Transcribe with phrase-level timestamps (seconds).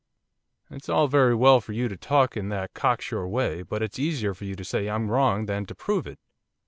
[0.71, 4.33] 'It's all very well for you to talk in that cocksure way, but it's easier
[4.33, 6.17] for you to say I'm wrong than to prove it.